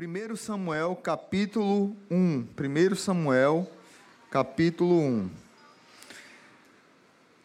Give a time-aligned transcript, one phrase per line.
[0.00, 2.46] 1 Samuel, capítulo 1.
[2.56, 3.68] 1 Samuel,
[4.30, 5.30] capítulo 1.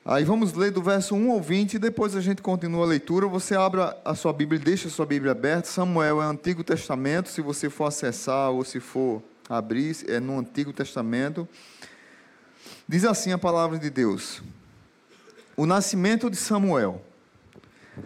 [0.05, 3.25] Aí vamos ler do verso 1 ao 20 e depois a gente continua a leitura.
[3.25, 5.67] Você abre a sua Bíblia deixa a sua Bíblia aberta.
[5.67, 10.71] Samuel é Antigo Testamento, se você for acessar ou se for abrir, é no Antigo
[10.71, 11.49] Testamento.
[12.87, 14.43] Diz assim a palavra de Deus:
[15.57, 17.01] O nascimento de Samuel.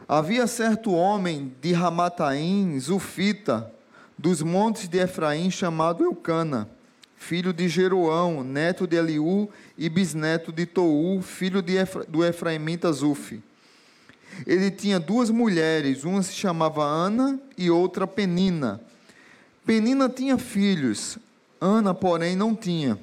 [0.08, 3.74] Havia certo homem de Ramataim, Zufita,
[4.18, 6.68] dos montes de Efraim, chamado Eucana,
[7.18, 12.92] filho de Jeroão, neto de Eliú e bisneto de Tou, filho de Efra, do Efraimita
[12.92, 13.42] Zufi.
[14.46, 18.82] Ele tinha duas mulheres, uma se chamava Ana e outra Penina.
[19.66, 21.18] Penina tinha filhos,
[21.60, 23.00] Ana, porém, não tinha.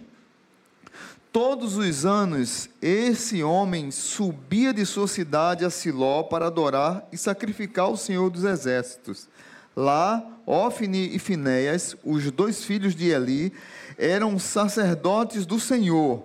[1.33, 7.91] Todos os anos, esse homem subia de sua cidade a Siló para adorar e sacrificar
[7.91, 9.29] o Senhor dos Exércitos.
[9.77, 13.52] Lá, Ofni e Finéias, os dois filhos de Eli,
[13.98, 16.23] eram sacerdotes do Senhor.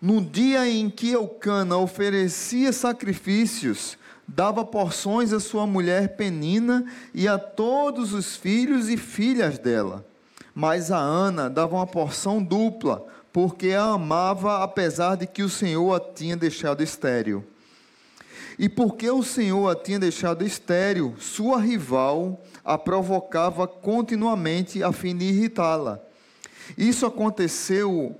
[0.00, 7.38] No dia em que Eucana oferecia sacrifícios, dava porções à sua mulher Penina e a
[7.38, 10.04] todos os filhos e filhas dela.
[10.54, 15.94] Mas a Ana dava uma porção dupla, porque a amava, apesar de que o Senhor
[15.94, 17.44] a tinha deixado estéril.
[18.58, 25.16] E porque o Senhor a tinha deixado estéril, sua rival a provocava continuamente a fim
[25.16, 26.00] de irritá-la.
[26.76, 28.18] Isso aconteceu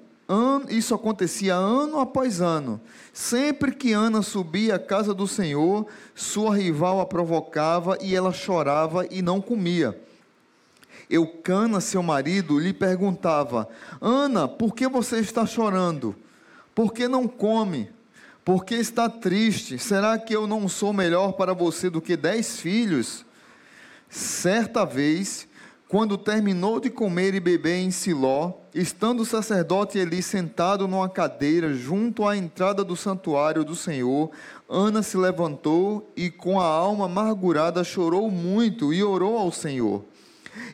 [0.68, 2.80] isso acontecia ano após ano.
[3.12, 9.06] Sempre que Ana subia à casa do Senhor, sua rival a provocava e ela chorava
[9.08, 9.98] e não comia.
[11.08, 13.68] Eucana, seu marido, lhe perguntava:
[14.00, 16.16] Ana, por que você está chorando?
[16.74, 17.88] Por que não come?
[18.46, 19.76] Por que está triste?
[19.76, 23.26] Será que eu não sou melhor para você do que dez filhos?
[24.08, 25.48] Certa vez,
[25.88, 31.74] quando terminou de comer e beber em Siló, estando o sacerdote Eli sentado numa cadeira
[31.74, 34.30] junto à entrada do santuário do Senhor,
[34.68, 40.04] Ana se levantou e, com a alma amargurada, chorou muito e orou ao Senhor.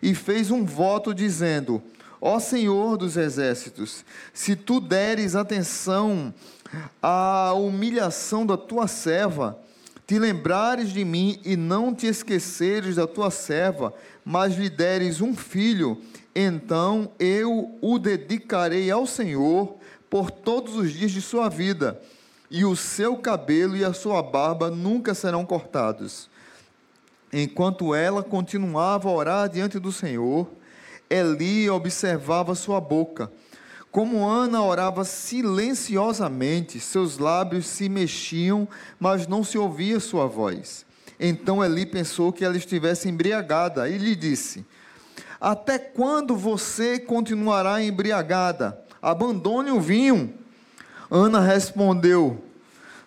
[0.02, 1.82] E fez um voto dizendo:
[2.20, 6.34] Ó Senhor dos exércitos, se tu deres atenção
[7.02, 9.58] à humilhação da tua serva,
[10.06, 13.94] te lembrares de mim e não te esqueceres da tua serva,
[14.24, 16.00] mas lhe deres um filho,
[16.34, 19.76] então eu o dedicarei ao Senhor
[20.10, 22.00] por todos os dias de sua vida,
[22.50, 26.28] e o seu cabelo e a sua barba nunca serão cortados.
[27.32, 30.46] Enquanto ela continuava a orar diante do Senhor,
[31.08, 33.30] Eli observava sua boca
[33.92, 38.66] como Ana orava silenciosamente, seus lábios se mexiam,
[38.98, 40.86] mas não se ouvia sua voz.
[41.20, 44.64] Então Eli pensou que ela estivesse embriagada e lhe disse:
[45.38, 48.82] Até quando você continuará embriagada?
[49.00, 50.32] Abandone o vinho.
[51.10, 52.42] Ana respondeu: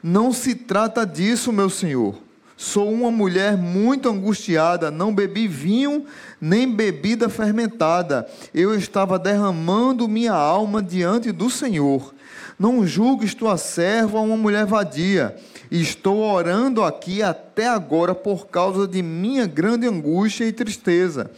[0.04, 2.16] Não se trata disso, meu senhor.
[2.58, 6.06] Sou uma mulher muito angustiada, não bebi vinho
[6.40, 8.26] nem bebida fermentada.
[8.54, 12.14] Eu estava derramando minha alma diante do Senhor.
[12.58, 15.36] Não julgues tua serva uma mulher vadia.
[15.70, 21.30] Estou orando aqui até agora por causa de minha grande angústia e tristeza.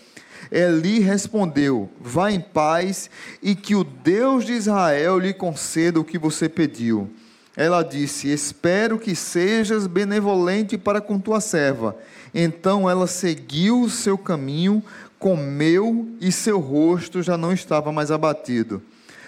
[0.52, 3.10] Eli respondeu: Vá em paz
[3.42, 7.10] e que o Deus de Israel lhe conceda o que você pediu.
[7.58, 11.98] Ela disse: Espero que sejas benevolente para com tua serva.
[12.34, 14.84] Então ela seguiu o seu caminho,
[15.18, 18.80] comeu e seu rosto já não estava mais abatido.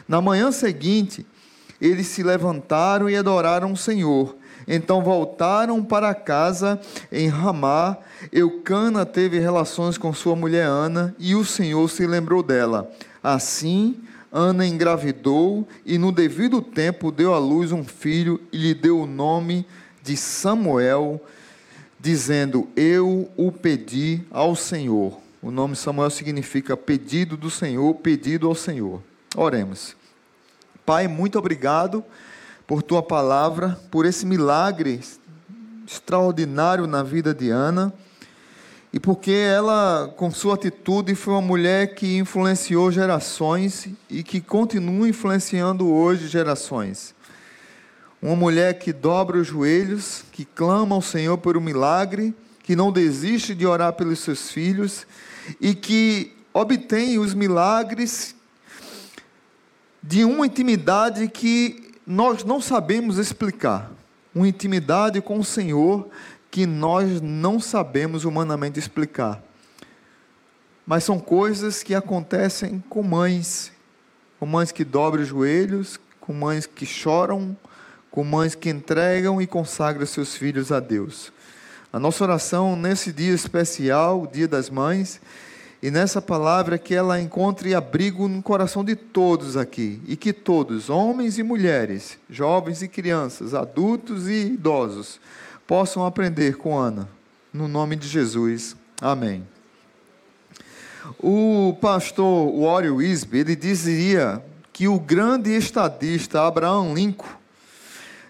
[0.08, 1.26] Na manhã seguinte,
[1.82, 4.36] eles se levantaram e adoraram o Senhor.
[4.68, 6.80] Então voltaram para casa
[7.12, 7.98] em Ramá.
[8.32, 12.92] Eucana teve relações com sua mulher Ana e o Senhor se lembrou dela.
[13.24, 13.98] Assim,
[14.32, 19.08] Ana engravidou e, no devido tempo, deu à luz um filho e lhe deu o
[19.08, 19.66] nome
[20.04, 21.20] de Samuel,
[22.00, 25.20] dizendo: Eu o pedi ao Senhor.
[25.42, 29.02] O nome Samuel significa pedido do Senhor, pedido ao Senhor.
[29.36, 29.96] Oremos.
[30.86, 32.04] Pai, muito obrigado
[32.68, 35.00] por tua palavra, por esse milagre
[35.88, 37.94] extraordinário na vida de Ana
[38.92, 45.08] e porque ela, com sua atitude, foi uma mulher que influenciou gerações e que continua
[45.08, 47.14] influenciando hoje gerações.
[48.20, 52.34] Uma mulher que dobra os joelhos, que clama ao Senhor por um milagre,
[52.64, 55.06] que não desiste de orar pelos seus filhos
[55.62, 58.36] e que obtém os milagres
[60.02, 63.92] de uma intimidade que nós não sabemos explicar.
[64.34, 66.10] Uma intimidade com o Senhor
[66.52, 69.42] que nós não sabemos humanamente explicar.
[70.86, 73.72] mas são coisas que acontecem com mães,
[74.40, 77.56] com mães que dobram os joelhos, com mães que choram,
[78.10, 81.32] com mães que entregam e consagram seus filhos a Deus.
[81.94, 85.22] A nossa oração nesse dia especial, o Dia das Mães,
[85.82, 90.90] e nessa palavra que ela encontre abrigo no coração de todos aqui, e que todos,
[90.90, 95.20] homens e mulheres, jovens e crianças, adultos e idosos,
[95.70, 97.08] possam aprender com Ana,
[97.54, 98.76] no nome de Jesus.
[99.00, 99.48] Amém.
[101.20, 104.44] O pastor Warren Wisby, ele dizia
[104.74, 107.30] que o grande estadista Abraham Lincoln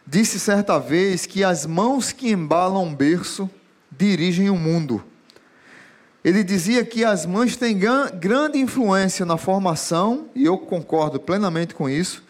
[0.05, 3.49] disse certa vez que as mãos que embalam um berço
[3.89, 5.01] dirigem o mundo.
[6.21, 7.79] Ele dizia que as mães têm
[8.19, 12.21] grande influência na formação, e eu concordo plenamente com isso,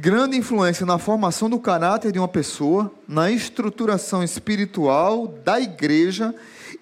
[0.00, 6.34] grande influência na formação do caráter de uma pessoa, na estruturação espiritual da igreja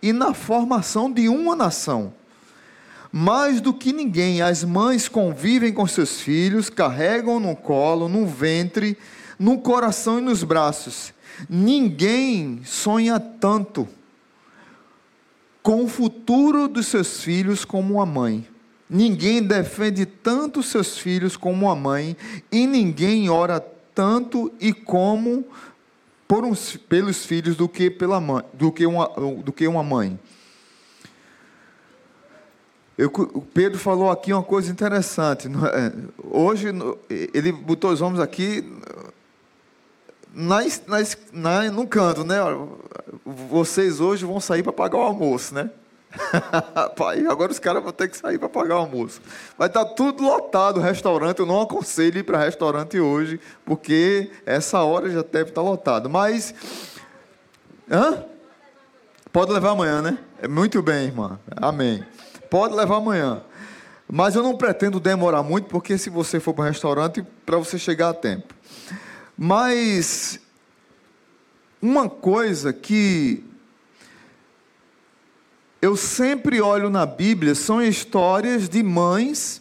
[0.03, 2.13] e na formação de uma nação.
[3.13, 8.99] Mais do que ninguém, as mães convivem com seus filhos, carregam no colo, no ventre,
[9.39, 11.15] no coração e nos braços.
[11.49, 13.89] Ninguém sonha tanto
[15.63, 18.47] com o futuro dos seus filhos como uma mãe.
[18.89, 22.17] Ninguém defende tanto seus filhos como uma mãe,
[22.53, 23.61] e ninguém ora
[23.95, 25.45] tanto e como
[26.27, 29.09] por uns, pelos filhos do que, pela mãe, do, que uma,
[29.43, 30.19] do que uma mãe.
[32.97, 35.49] Eu, o Pedro falou aqui uma coisa interessante.
[35.49, 35.93] É?
[36.31, 36.69] Hoje,
[37.09, 38.65] ele botou os homens aqui
[40.33, 42.37] nas, nas, na, no canto, né?
[43.25, 45.71] Vocês hoje vão sair para pagar o almoço, né?
[46.97, 49.21] Pai, agora os caras vão ter que sair para pagar o almoço.
[49.59, 51.41] Vai estar tá tudo lotado o restaurante.
[51.41, 56.09] Eu não aconselho ir para restaurante hoje, porque essa hora já deve estar tá lotado.
[56.09, 56.55] Mas.
[57.91, 58.25] Hã?
[59.33, 60.19] Pode levar amanhã, né?
[60.41, 61.39] É muito bem, irmã.
[61.57, 62.05] Amém.
[62.49, 63.43] Pode levar amanhã.
[64.09, 67.79] Mas eu não pretendo demorar muito, porque se você for para o restaurante, para você
[67.79, 68.55] chegar a tempo.
[69.37, 70.39] Mas
[71.83, 73.45] uma coisa que
[75.85, 79.61] eu sempre olho na Bíblia são histórias de mães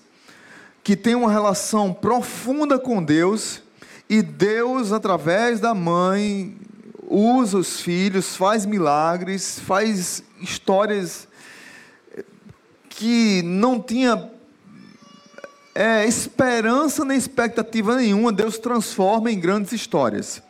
[0.82, 3.62] que têm uma relação profunda com Deus
[4.10, 6.56] e Deus, através da mãe,
[7.10, 11.28] usa os filhos, faz milagres, faz histórias
[12.88, 14.32] que não tinha
[15.76, 20.42] é, esperança nem expectativa nenhuma, Deus transforma em grandes histórias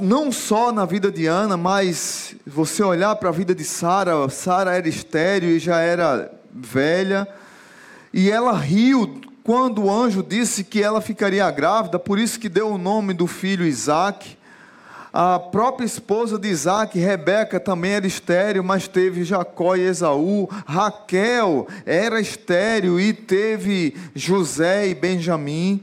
[0.00, 4.76] não só na vida de Ana, mas você olhar para a vida de Sara, Sara
[4.76, 7.26] era estéril e já era velha,
[8.12, 12.70] e ela riu quando o anjo disse que ela ficaria grávida, por isso que deu
[12.70, 14.38] o nome do filho Isaac.
[15.12, 20.48] A própria esposa de Isaac, Rebeca, também era estéril, mas teve Jacó e Esaú.
[20.64, 25.82] Raquel era estéril e teve José e Benjamim.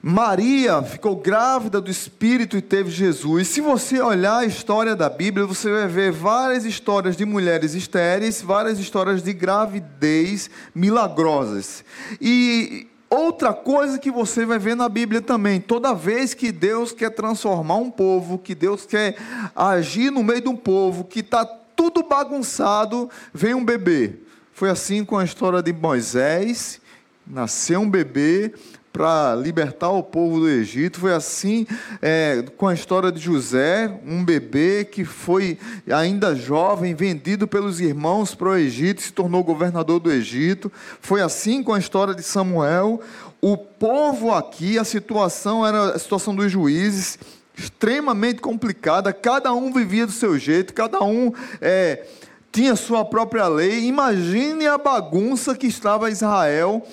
[0.00, 3.48] Maria ficou grávida do Espírito e teve Jesus.
[3.48, 8.40] Se você olhar a história da Bíblia, você vai ver várias histórias de mulheres estéreis,
[8.40, 11.84] várias histórias de gravidez milagrosas.
[12.20, 17.10] E outra coisa que você vai ver na Bíblia também, toda vez que Deus quer
[17.10, 19.16] transformar um povo, que Deus quer
[19.54, 24.14] agir no meio de um povo que está tudo bagunçado, vem um bebê.
[24.52, 26.80] Foi assim com a história de Moisés,
[27.26, 28.52] nasceu um bebê,
[28.98, 30.98] para libertar o povo do Egito.
[30.98, 31.64] Foi assim
[32.02, 35.56] é, com a história de José, um bebê que foi
[35.88, 40.72] ainda jovem, vendido pelos irmãos para o Egito, se tornou governador do Egito.
[41.00, 43.00] Foi assim com a história de Samuel.
[43.40, 47.20] O povo aqui, a situação era a situação dos juízes,
[47.56, 51.32] extremamente complicada, cada um vivia do seu jeito, cada um.
[51.60, 52.04] É,
[52.50, 53.84] tinha sua própria lei.
[53.84, 56.84] Imagine a bagunça que estava Israel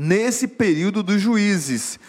[0.00, 2.00] nesse período dos juízes.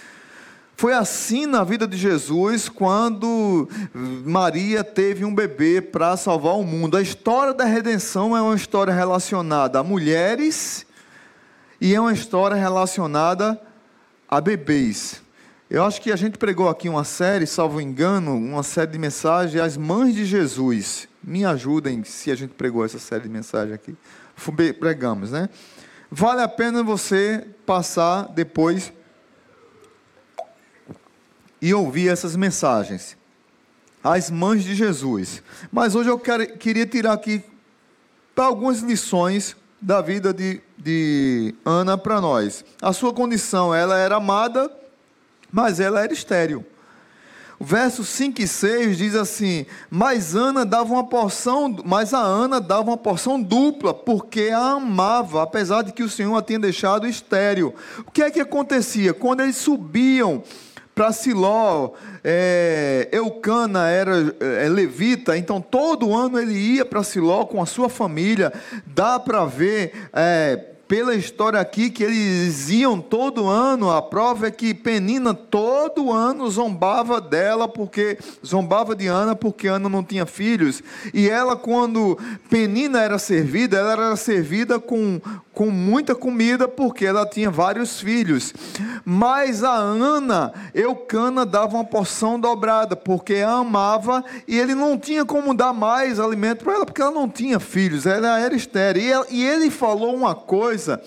[0.78, 3.70] Foi assim na vida de Jesus quando
[4.26, 6.98] Maria teve um bebê para salvar o mundo.
[6.98, 10.88] A história da redenção é uma história relacionada a mulheres
[11.80, 13.62] e é uma história relacionada
[14.28, 15.22] a bebês.
[15.70, 19.62] Eu acho que a gente pregou aqui uma série, salvo engano, uma série de mensagens,
[19.62, 21.08] As Mães de Jesus.
[21.24, 23.96] Me ajudem se a gente pregou essa série de mensagens aqui.
[24.80, 25.48] Pregamos, né?
[26.14, 28.92] Vale a pena você passar depois
[31.62, 33.16] e ouvir essas mensagens.
[34.04, 35.42] As mães de Jesus.
[35.72, 37.42] Mas hoje eu quero, queria tirar aqui
[38.36, 42.66] algumas lições da vida de, de Ana para nós.
[42.82, 44.70] A sua condição, ela era amada,
[45.50, 46.66] mas ela era estéril.
[47.62, 52.60] O verso 5 e 6 diz assim: Mas Ana dava uma porção, mas a Ana
[52.60, 57.06] dava uma porção dupla, porque a amava, apesar de que o Senhor a tinha deixado
[57.06, 57.76] estéril.
[58.00, 59.14] O que é que acontecia?
[59.14, 60.42] Quando eles subiam
[60.96, 61.92] para Siló,
[62.24, 67.90] é, Eucana era é, levita, então todo ano ele ia para Siló com a sua
[67.90, 68.52] família.
[68.88, 74.52] Dá para ver é, pela história aqui que eles iam todo ano, a prova é
[74.52, 80.84] que Penina todo ano zombava dela, porque zombava de Ana porque Ana não tinha filhos,
[81.14, 82.20] e ela quando
[82.50, 85.22] Penina era servida, ela era servida com,
[85.54, 88.54] com muita comida porque ela tinha vários filhos.
[89.06, 95.24] Mas a Ana, Eucana dava uma porção dobrada, porque a amava e ele não tinha
[95.24, 99.24] como dar mais alimento para ela, porque ela não tinha filhos, ela era estéril.
[99.30, 101.02] E, e ele falou uma coisa coisa,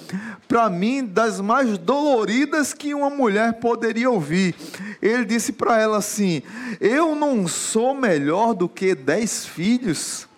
[0.46, 4.54] para mim, das mais doloridas que uma mulher poderia ouvir.
[5.02, 6.42] Ele disse para ela assim:
[6.80, 10.28] Eu não sou melhor do que dez filhos.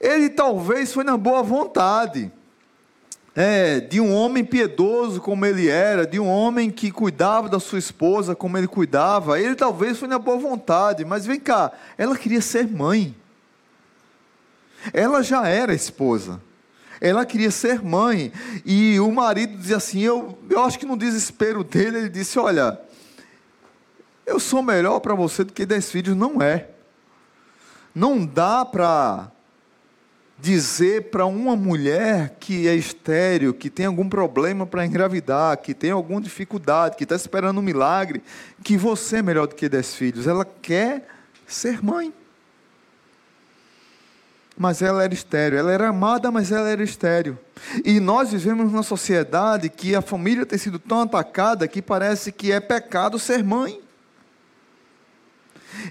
[0.00, 2.32] Ele talvez foi na boa vontade.
[3.34, 7.78] É, de um homem piedoso como ele era, de um homem que cuidava da sua
[7.78, 12.42] esposa como ele cuidava, ele talvez foi na boa vontade, mas vem cá, ela queria
[12.42, 13.16] ser mãe.
[14.92, 16.42] Ela já era esposa
[17.02, 18.32] ela queria ser mãe.
[18.64, 22.80] E o marido dizia assim: eu, eu acho que no desespero dele, ele disse: Olha,
[24.24, 26.16] eu sou melhor para você do que dez filhos.
[26.16, 26.68] Não é.
[27.92, 29.32] Não dá para
[30.38, 35.90] dizer para uma mulher que é estéreo, que tem algum problema para engravidar, que tem
[35.90, 38.22] alguma dificuldade, que está esperando um milagre,
[38.62, 40.28] que você é melhor do que dez filhos.
[40.28, 41.08] Ela quer
[41.46, 42.14] ser mãe
[44.56, 45.58] mas ela era estéreo.
[45.58, 47.38] Ela era amada, mas ela era estéreo.
[47.84, 52.52] E nós vivemos numa sociedade que a família tem sido tão atacada que parece que
[52.52, 53.80] é pecado ser mãe.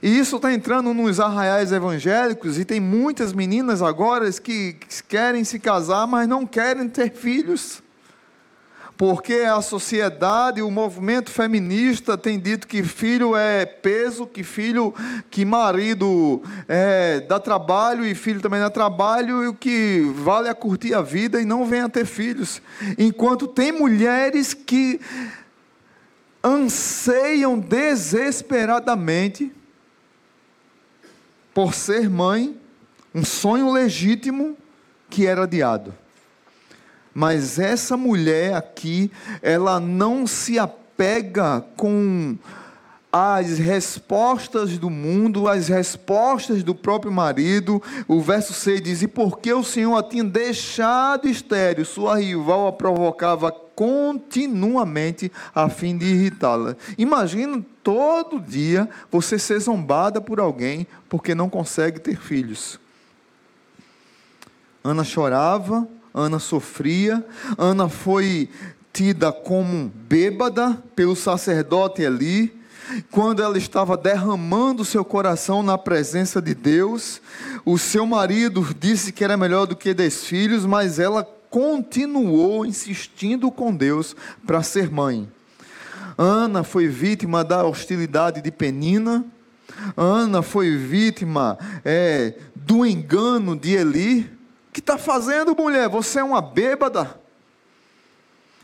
[0.02, 4.78] E isso está entrando nos arraiais evangélicos, e tem muitas meninas agora que
[5.08, 7.82] querem se casar, mas não querem ter filhos
[9.02, 14.94] porque a sociedade, o movimento feminista tem dito que filho é peso, que filho,
[15.28, 20.54] que marido é, dá trabalho e filho também dá trabalho, e o que vale é
[20.54, 22.62] curtir a vida e não venha ter filhos.
[22.96, 25.02] Enquanto tem mulheres que
[26.44, 29.52] anseiam desesperadamente
[31.56, 32.56] por ser mãe,
[33.16, 34.56] um sonho legítimo
[35.10, 36.01] que era adiado.
[37.14, 42.38] Mas essa mulher aqui, ela não se apega com
[43.12, 47.82] as respostas do mundo, as respostas do próprio marido.
[48.08, 52.72] O verso 6 diz: E porque o Senhor a tinha deixado estéreo, sua rival a
[52.72, 56.78] provocava continuamente a fim de irritá-la.
[56.98, 62.80] Imagina todo dia você ser zombada por alguém porque não consegue ter filhos.
[64.84, 67.26] Ana chorava, Ana sofria,
[67.58, 68.50] Ana foi
[68.92, 72.62] tida como bêbada pelo sacerdote Eli,
[73.10, 77.22] quando ela estava derramando seu coração na presença de Deus,
[77.64, 83.50] o seu marido disse que era melhor do que dez filhos, mas ela continuou insistindo
[83.50, 84.16] com Deus
[84.46, 85.30] para ser mãe.
[86.18, 89.26] Ana foi vítima da hostilidade de Penina,
[89.96, 94.30] Ana foi vítima é, do engano de Eli,
[94.72, 95.90] que está fazendo, mulher?
[95.90, 97.20] Você é uma bêbada?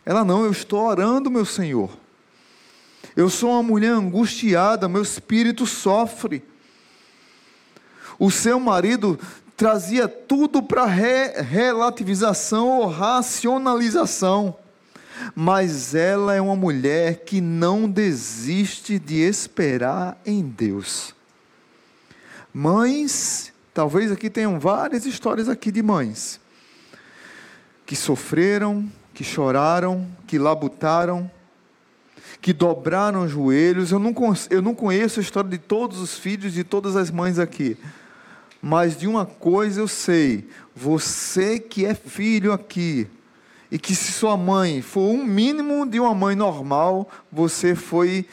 [0.06, 1.90] Ela não, eu estou orando, meu Senhor.
[3.16, 6.44] Eu sou uma mulher angustiada, meu espírito sofre.
[8.18, 9.20] O seu marido
[9.56, 14.56] trazia tudo para re relativização ou racionalização.
[15.36, 21.14] Mas ela é uma mulher que não desiste de esperar em Deus.
[22.54, 26.42] Mães Talvez aqui tenham várias histórias aqui de mães
[27.86, 31.30] que sofreram, que choraram, que labutaram,
[32.42, 33.92] que dobraram os joelhos.
[33.92, 34.16] Eu não,
[34.50, 37.78] eu não conheço a história de todos os filhos de todas as mães aqui.
[38.60, 43.08] Mas de uma coisa eu sei: você que é filho aqui,
[43.70, 48.26] e que se sua mãe for um mínimo de uma mãe normal, você foi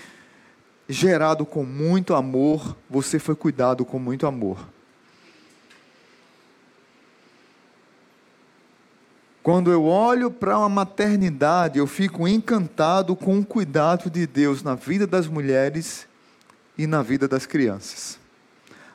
[0.88, 4.72] gerado com muito amor, você foi cuidado com muito amor.
[9.44, 14.74] Quando eu olho para uma maternidade, eu fico encantado com o cuidado de Deus na
[14.74, 16.06] vida das mulheres
[16.78, 18.18] e na vida das crianças.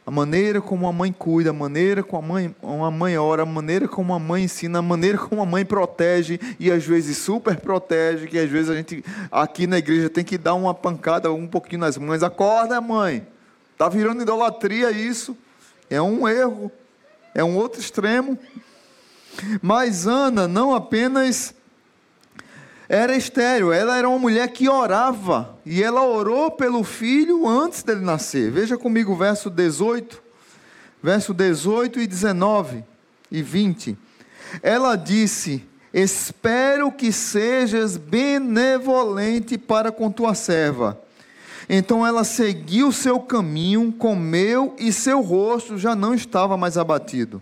[0.04, 3.46] A maneira como a mãe cuida, a maneira como a mãe, uma mãe ora, a
[3.46, 7.58] maneira como a mãe ensina, a maneira como a mãe protege e às vezes super
[7.58, 11.46] protege, que às vezes a gente aqui na igreja tem que dar uma pancada um
[11.46, 12.24] pouquinho nas mães.
[12.24, 13.24] Acorda, mãe.
[13.78, 15.38] Tá virando idolatria isso.
[15.92, 16.72] É um erro.
[17.36, 18.36] É um outro extremo.
[19.62, 21.54] Mas Ana não apenas
[22.88, 28.02] era estéreo, ela era uma mulher que orava, e ela orou pelo filho antes dele
[28.02, 28.50] nascer.
[28.50, 30.20] Veja comigo o verso 18,
[31.02, 32.84] verso 18 e 19
[33.32, 33.96] e 20.
[34.64, 41.00] Ela disse: Espero que sejas benevolente para com tua serva.
[41.70, 47.40] Então ela seguiu seu caminho, comeu e seu rosto já não estava mais abatido.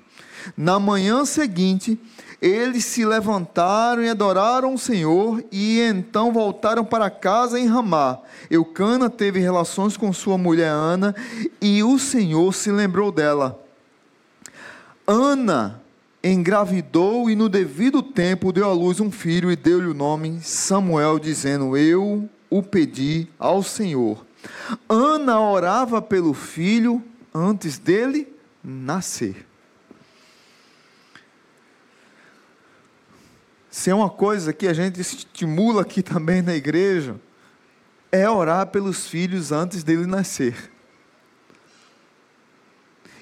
[0.56, 2.00] Na manhã seguinte,
[2.42, 8.20] eles se levantaram e adoraram o Senhor e então voltaram para casa em Ramá.
[8.50, 11.16] Eucana teve relações com sua mulher Ana
[11.60, 13.60] e o Senhor se lembrou dela.
[15.08, 15.82] Ana
[16.24, 21.18] engravidou e no devido tempo deu à luz um filho e deu-lhe o nome Samuel,
[21.18, 24.25] dizendo: Eu o pedi ao Senhor.
[24.88, 27.01] Ana orava pelo filho
[27.34, 28.27] antes dele
[28.63, 29.47] nascer.
[33.77, 37.15] Se é uma coisa que a gente estimula aqui também na igreja,
[38.12, 40.72] é orar pelos filhos antes dele nascer.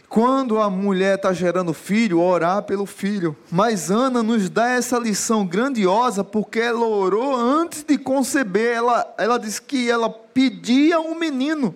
[0.07, 3.35] Quando a mulher está gerando filho, orar pelo filho.
[3.51, 8.77] Mas Ana nos dá essa lição grandiosa porque ela orou antes de conceber.
[8.77, 11.75] Ela, ela diz que ela pedia um menino.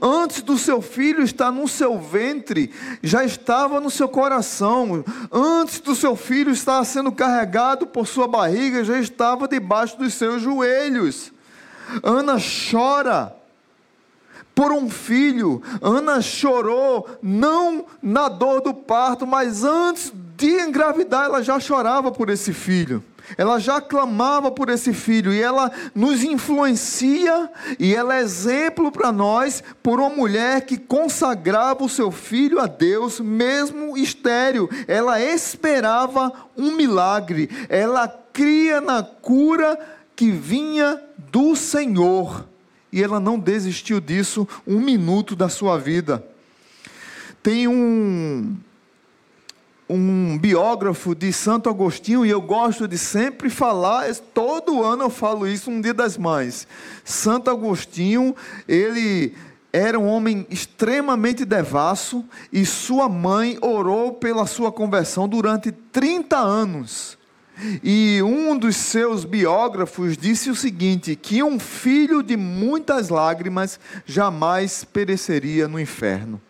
[0.00, 5.04] Antes do seu filho estar no seu ventre, já estava no seu coração.
[5.30, 10.42] Antes do seu filho estar sendo carregado por sua barriga, já estava debaixo dos seus
[10.42, 11.32] joelhos.
[12.02, 13.36] Ana chora
[14.54, 15.62] por um filho.
[15.80, 22.28] Ana chorou não na dor do parto, mas antes de engravidar, ela já chorava por
[22.28, 23.02] esse filho
[23.36, 29.10] ela já clamava por esse filho e ela nos influencia e ela é exemplo para
[29.10, 34.68] nós por uma mulher que consagrava o seu filho a Deus, mesmo estéril.
[34.86, 39.78] Ela esperava um milagre, ela cria na cura
[40.14, 42.46] que vinha do Senhor
[42.92, 46.24] e ela não desistiu disso um minuto da sua vida.
[47.42, 48.56] Tem um
[49.88, 55.46] um biógrafo de Santo Agostinho, e eu gosto de sempre falar, todo ano eu falo
[55.46, 56.66] isso, um dia das mães.
[57.04, 58.34] Santo Agostinho,
[58.66, 59.34] ele
[59.72, 67.16] era um homem extremamente devasso, e sua mãe orou pela sua conversão durante 30 anos.
[67.82, 74.84] E um dos seus biógrafos disse o seguinte: que um filho de muitas lágrimas jamais
[74.84, 76.40] pereceria no inferno.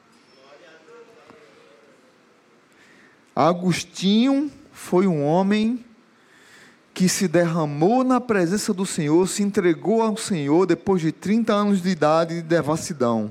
[3.36, 5.84] Agostinho foi um homem
[6.94, 11.82] que se derramou na presença do Senhor, se entregou ao Senhor depois de 30 anos
[11.82, 13.30] de idade de devassidão.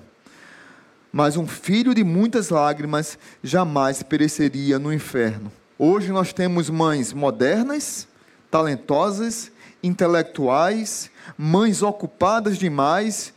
[1.12, 5.52] Mas um filho de muitas lágrimas jamais pereceria no inferno.
[5.80, 8.08] Hoje nós temos mães modernas,
[8.52, 13.34] talentosas, intelectuais, mães ocupadas demais,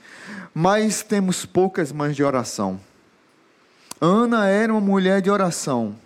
[0.52, 2.78] mas temos poucas mães de oração.
[3.98, 5.96] Ana era uma mulher de oração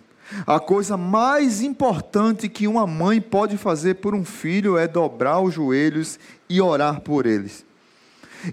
[0.45, 5.53] a coisa mais importante que uma mãe pode fazer por um filho é dobrar os
[5.53, 6.19] joelhos
[6.49, 7.65] e orar por eles.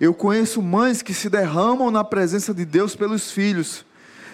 [0.01, 3.85] Eu conheço mães que se derramam na presença de Deus pelos filhos,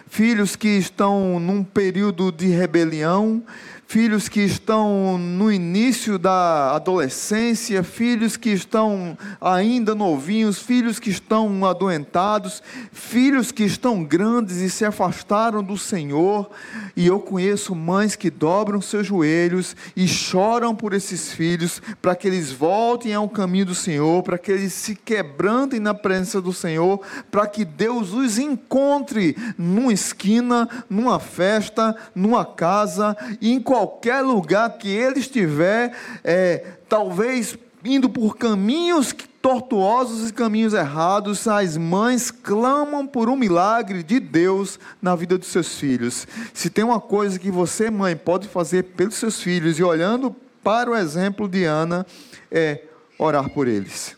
[0.09, 3.42] filhos que estão num período de rebelião,
[3.87, 11.64] filhos que estão no início da adolescência, filhos que estão ainda novinhos, filhos que estão
[11.64, 16.51] adoentados, filhos que estão grandes e se afastaram do Senhor.
[16.96, 22.27] E eu conheço mães que dobram seus joelhos e choram por esses filhos, para que
[22.27, 27.01] eles voltem ao caminho do Senhor, para que eles se quebrantem na presença do Senhor,
[27.31, 34.78] para que Deus os encontre numa esquina, numa festa, numa casa, em qualquer qualquer lugar
[34.78, 43.06] que ele estiver, é, talvez indo por caminhos tortuosos e caminhos errados, as mães clamam
[43.06, 46.26] por um milagre de Deus na vida dos seus filhos.
[46.54, 50.34] Se tem uma coisa que você, mãe, pode fazer pelos seus filhos, e olhando
[50.64, 52.06] para o exemplo de Ana,
[52.50, 52.82] é
[53.18, 54.16] orar por eles.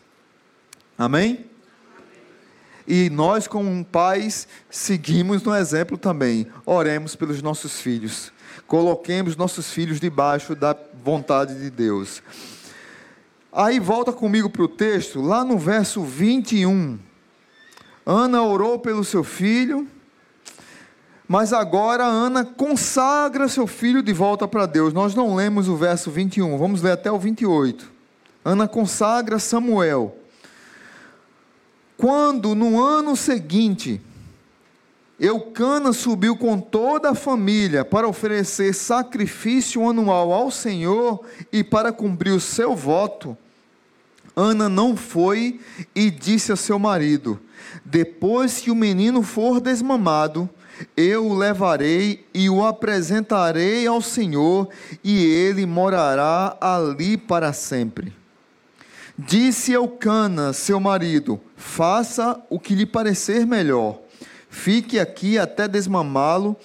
[0.97, 1.45] Amém?
[2.87, 6.47] E nós, como pais, seguimos no exemplo também.
[6.65, 8.31] Oremos pelos nossos filhos.
[8.69, 12.21] Coloquemos nossos filhos debaixo da vontade de Deus.
[13.51, 16.99] Aí volta comigo para o texto, lá no verso 21.
[18.05, 19.87] Ana orou pelo seu filho,
[21.27, 24.93] Mas agora Ana consagra seu filho de volta para Deus.
[24.93, 27.91] Nós não lemos o verso 21, vamos ler até o 28.
[28.43, 30.15] Ana consagra Samuel.
[31.97, 34.01] Quando no ano seguinte,
[35.19, 42.31] Eucana subiu com toda a família para oferecer sacrifício anual ao Senhor e para cumprir
[42.31, 43.37] o seu voto,
[44.39, 45.59] Ana não foi
[45.93, 47.37] e disse a seu marido:
[47.83, 50.49] Depois que o menino for desmamado,
[50.95, 54.69] eu o levarei e o apresentarei ao Senhor,
[55.03, 58.13] e ele morará ali para sempre.
[59.17, 63.99] Disse Eucana, seu marido: Faça o que lhe parecer melhor.
[64.49, 66.55] Fique aqui até desmamá-lo,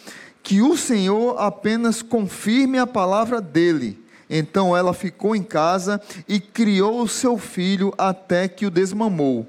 [0.42, 4.02] que o Senhor apenas confirme a palavra dele.
[4.28, 9.46] Então ela ficou em casa e criou o seu filho até que o desmamou.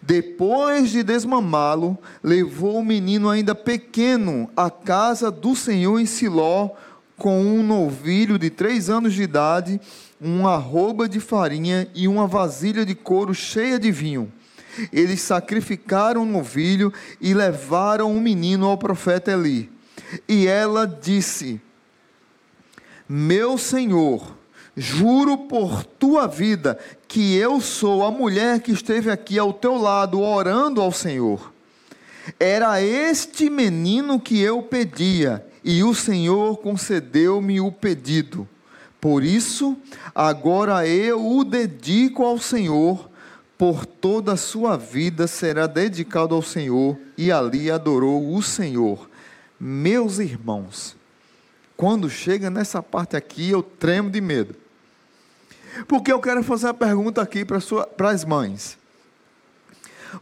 [0.00, 6.70] Depois de desmamá-lo, levou o menino ainda pequeno à casa do Senhor em Siló,
[7.16, 9.80] com um novilho de três anos de idade,
[10.20, 14.32] uma arroba de farinha e uma vasilha de couro cheia de vinho.
[14.92, 19.70] Eles sacrificaram o novilho e levaram o menino ao profeta Eli.
[20.28, 21.60] E ela disse:
[23.08, 24.36] Meu senhor,
[24.74, 30.18] Juro por tua vida que eu sou a mulher que esteve aqui ao teu lado
[30.18, 31.52] orando ao Senhor.
[32.40, 38.48] Era este menino que eu pedia, e o Senhor concedeu-me o pedido.
[38.98, 39.76] Por isso,
[40.14, 43.10] agora eu o dedico ao Senhor,
[43.62, 49.08] por toda a sua vida será dedicado ao Senhor, e ali adorou o Senhor.
[49.60, 50.96] Meus irmãos,
[51.76, 54.56] quando chega nessa parte aqui, eu tremo de medo.
[55.86, 58.76] Porque eu quero fazer uma pergunta aqui para as mães.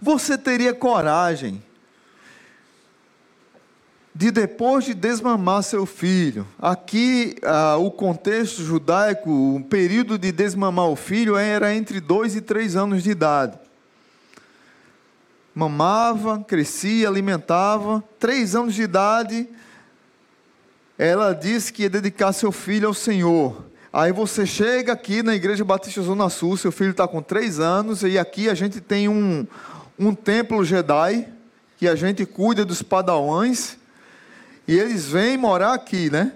[0.02, 1.62] Você teria coragem
[4.14, 10.88] de depois de desmamar seu filho, aqui ah, o contexto judaico, o período de desmamar
[10.88, 13.58] o filho era entre dois e três anos de idade.
[15.54, 19.48] Mamava, crescia, alimentava, três anos de idade,
[20.98, 23.64] ela disse que ia dedicar seu filho ao Senhor.
[23.92, 28.02] Aí você chega aqui na Igreja Batista Zona Sul, seu filho está com três anos,
[28.02, 29.46] e aqui a gente tem um,
[29.98, 31.26] um templo Jedi,
[31.76, 33.79] que a gente cuida dos padawãs,
[34.70, 36.32] e eles vêm morar aqui, né?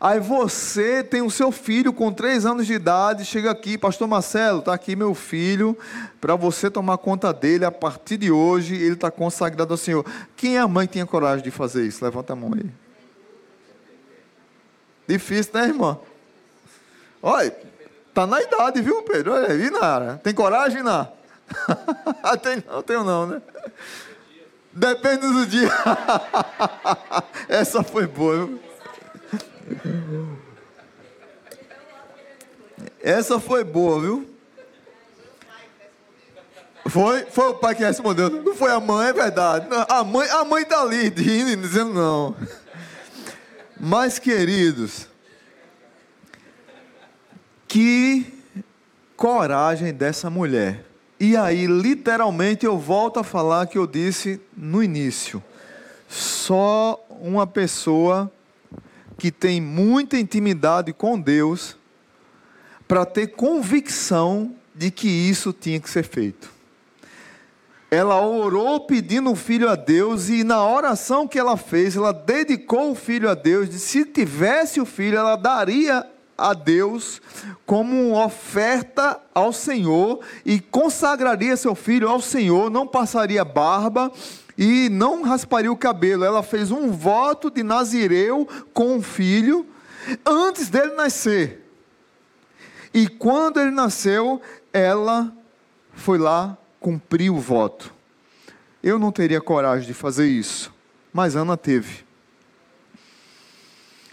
[0.00, 4.58] Aí você tem o seu filho com três anos de idade, chega aqui, Pastor Marcelo,
[4.58, 5.78] está aqui meu filho,
[6.20, 10.04] para você tomar conta dele, a partir de hoje ele está consagrado ao Senhor.
[10.34, 12.04] Quem é a mãe que tinha coragem de fazer isso?
[12.04, 12.68] Levanta a mão aí.
[15.06, 15.96] Difícil, né, irmã?
[17.22, 17.56] Olha,
[18.12, 19.32] tá na idade, viu, Pedro?
[19.32, 20.20] Olha aí, Nara.
[20.24, 21.12] Tem coragem, Nara?
[22.42, 23.42] tem não, tenho não, né?
[24.76, 25.70] Depende do dia.
[27.48, 28.50] Essa foi boa?
[33.02, 34.30] Essa foi boa, viu?
[36.88, 38.28] Foi, foi o pai que respondeu.
[38.28, 39.66] Não foi a mãe, é verdade.
[39.88, 42.36] a mãe, a mãe tá ali, dizendo não.
[43.80, 45.08] Mas, queridos,
[47.66, 48.42] que
[49.16, 50.85] coragem dessa mulher.
[51.18, 55.42] E aí, literalmente, eu volto a falar que eu disse no início.
[56.08, 58.30] Só uma pessoa
[59.16, 61.76] que tem muita intimidade com Deus
[62.86, 66.54] para ter convicção de que isso tinha que ser feito.
[67.90, 72.90] Ela orou pedindo o filho a Deus e na oração que ela fez, ela dedicou
[72.90, 73.70] o filho a Deus.
[73.70, 77.20] De se tivesse o filho, ela daria a Deus
[77.64, 84.12] como oferta ao Senhor e consagraria seu filho ao Senhor, não passaria barba
[84.56, 86.24] e não rasparia o cabelo.
[86.24, 89.66] Ela fez um voto de Nazireu com o filho
[90.24, 91.62] antes dele nascer.
[92.94, 94.40] E quando ele nasceu,
[94.72, 95.32] ela
[95.92, 97.92] foi lá cumprir o voto.
[98.82, 100.72] Eu não teria coragem de fazer isso,
[101.12, 102.05] mas Ana teve.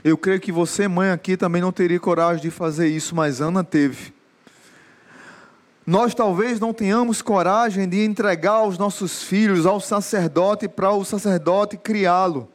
[0.03, 3.63] Eu creio que você, mãe, aqui também não teria coragem de fazer isso, mas Ana
[3.63, 4.13] teve.
[5.87, 11.77] Nós talvez não tenhamos coragem de entregar os nossos filhos ao sacerdote para o sacerdote
[11.77, 12.49] criá-lo.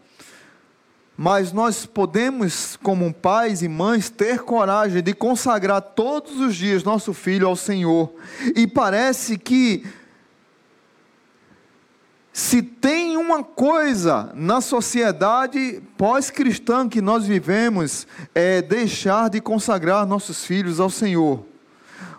[1.17, 7.15] Mas nós podemos, como pais e mães, ter coragem de consagrar todos os dias nosso
[7.15, 8.13] filho ao Senhor.
[8.55, 9.85] E parece que
[12.39, 20.45] se tem uma coisa na sociedade pós-cristã que nós vivemos, é deixar de consagrar nossos
[20.45, 21.45] filhos ao Senhor.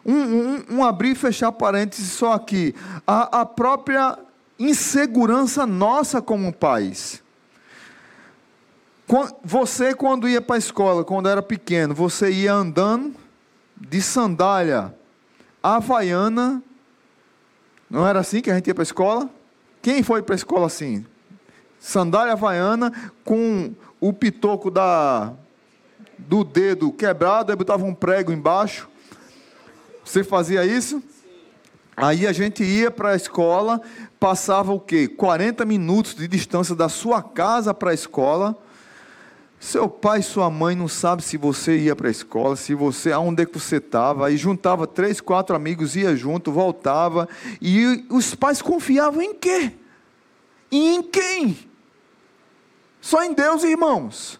[0.06, 2.76] Um, um, um abrir e fechar parênteses só aqui.
[3.08, 4.20] A, a própria
[4.60, 7.24] insegurança nossa como pais.
[9.42, 13.16] Você, quando ia para a escola, quando era pequeno, você ia andando
[13.74, 14.94] de sandália
[15.64, 16.62] havaiana.
[17.90, 19.39] Não era assim que a gente ia para a escola?
[19.82, 21.06] Quem foi para a escola assim?
[21.80, 22.92] Sandália havaiana
[23.24, 25.34] com o pitoco da,
[26.18, 28.90] do dedo quebrado, aí botava um prego embaixo.
[30.04, 31.02] Você fazia isso?
[31.96, 33.82] Aí a gente ia para a escola,
[34.20, 35.08] passava o quê?
[35.08, 38.58] 40 minutos de distância da sua casa para a escola.
[39.60, 43.12] Seu pai e sua mãe não sabem se você ia para a escola, se você,
[43.12, 44.28] aonde é que você estava.
[44.28, 47.28] Aí juntava três, quatro amigos, ia junto, voltava.
[47.62, 49.74] E os pais confiavam em quê?
[50.72, 51.60] E em quem?
[53.02, 54.40] Só em Deus, irmãos.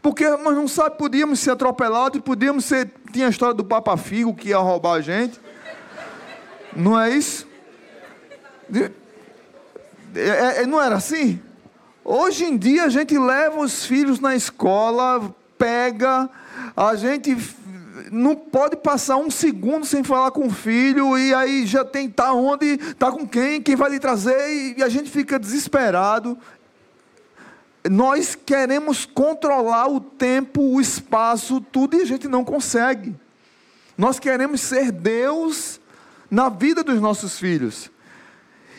[0.00, 2.92] Porque nós não sabemos, podíamos ser atropelados, podíamos ser.
[3.12, 5.40] Tinha a história do Papa Figo que ia roubar a gente.
[6.76, 7.48] Não é isso?
[10.14, 11.40] É, é, não era assim?
[12.10, 16.30] Hoje em dia a gente leva os filhos na escola, pega,
[16.74, 17.36] a gente
[18.10, 22.32] não pode passar um segundo sem falar com o filho, e aí já tem, tá
[22.32, 26.38] onde, tá com quem, quem vai lhe trazer, e a gente fica desesperado.
[27.90, 33.14] Nós queremos controlar o tempo, o espaço, tudo, e a gente não consegue.
[33.98, 35.78] Nós queremos ser Deus
[36.30, 37.90] na vida dos nossos filhos.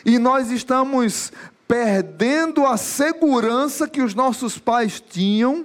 [0.04, 1.30] E nós estamos
[1.70, 5.64] perdendo a segurança que os nossos pais tinham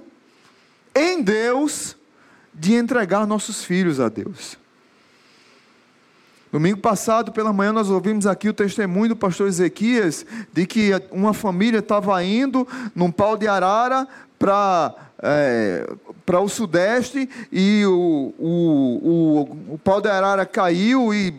[0.94, 1.96] em Deus
[2.54, 4.56] de entregar nossos filhos a Deus.
[6.52, 11.34] Domingo passado, pela manhã, nós ouvimos aqui o testemunho do pastor Ezequias de que uma
[11.34, 14.06] família estava indo num pau de arara
[14.38, 15.92] para é,
[16.24, 18.50] para o sudeste e o, o,
[19.70, 21.34] o, o pau de arara caiu e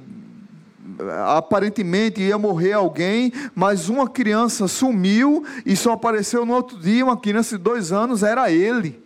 [1.36, 7.18] aparentemente ia morrer alguém, mas uma criança sumiu e só apareceu no outro dia, uma
[7.18, 9.02] criança de dois anos, era ele.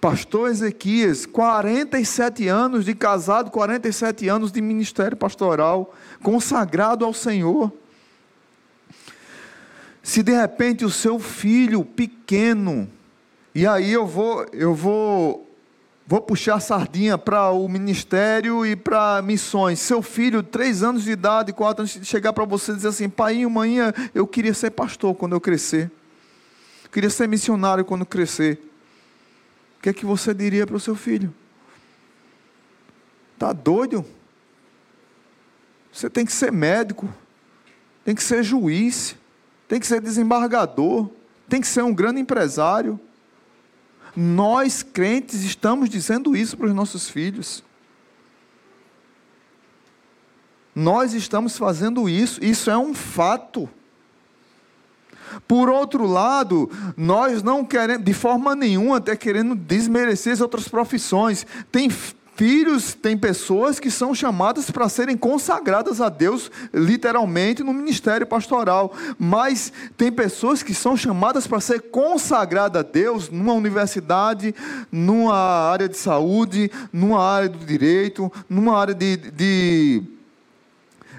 [0.00, 7.72] Pastor Ezequias, 47 anos de casado, 47 anos de ministério pastoral, consagrado ao Senhor.
[10.02, 12.88] Se de repente o seu filho pequeno,
[13.54, 15.51] e aí eu vou, eu vou
[16.06, 19.78] Vou puxar sardinha para o ministério e para missões.
[19.78, 23.46] Seu filho, três anos de idade, quatro anos, chegar para você e dizer assim: pai,
[23.46, 23.76] mãe,
[24.14, 25.90] eu queria ser pastor quando eu crescer.
[26.84, 28.60] Eu queria ser missionário quando crescer.
[29.78, 31.32] O que é que você diria para o seu filho?
[33.34, 34.04] Está doido?
[35.92, 37.08] Você tem que ser médico,
[38.04, 39.16] tem que ser juiz,
[39.68, 41.08] tem que ser desembargador,
[41.48, 42.98] tem que ser um grande empresário.
[44.14, 47.64] Nós, crentes, estamos dizendo isso para os nossos filhos.
[50.74, 53.68] Nós estamos fazendo isso, isso é um fato.
[55.46, 61.46] Por outro lado, nós não queremos, de forma nenhuma, até querendo desmerecer as outras profissões.
[61.70, 61.88] Tem
[62.34, 68.94] filhos, tem pessoas que são chamadas para serem consagradas a Deus, literalmente, no ministério pastoral.
[69.18, 74.54] Mas tem pessoas que são chamadas para ser consagrada a Deus numa universidade,
[74.90, 80.02] numa área de saúde, numa área do direito, numa área de, de,